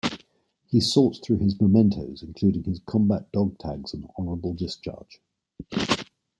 [0.65, 5.21] He sorts through his mementos, including his combat dog tags and honorable discharge.